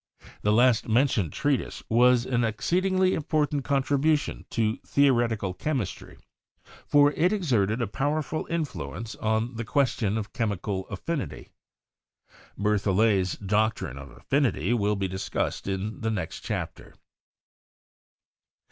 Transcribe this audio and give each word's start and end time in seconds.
The 0.41 0.51
last 0.51 0.87
mentioned 0.87 1.31
treatise 1.31 1.83
was 1.87 2.25
an 2.25 2.43
exceedingly 2.43 3.13
important 3.13 3.63
contribution 3.63 4.45
to 4.49 4.77
theoretical 4.77 5.53
chem 5.53 5.77
istry, 5.77 6.17
for 6.87 7.11
it 7.11 7.31
exerted 7.31 7.83
a 7.83 7.87
powerful 7.87 8.47
influence 8.49 9.13
on 9.17 9.57
the 9.57 9.63
question 9.63 10.17
of 10.17 10.33
chemical 10.33 10.87
affinity. 10.87 11.49
Berthollet's 12.57 13.35
doctrine 13.37 13.99
of 13.99 14.09
affinity 14.09 14.73
will 14.73 14.95
be 14.95 15.07
discussed 15.07 15.67
in 15.67 16.01
the 16.01 16.09
next 16.09 16.39
chapter. 16.39 16.95